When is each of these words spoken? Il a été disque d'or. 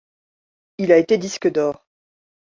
Il 0.79 0.91
a 0.91 0.97
été 0.97 1.19
disque 1.19 1.47
d'or. 1.51 1.85